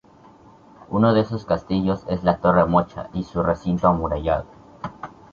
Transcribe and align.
Uno 0.89 1.13
de 1.13 1.21
esos 1.21 1.45
castillos 1.45 2.03
es 2.09 2.23
la 2.23 2.37
Torre 2.37 2.65
Mocha 2.65 3.11
y 3.13 3.21
su 3.23 3.43
recinto 3.43 3.87
amurallado. 3.87 4.47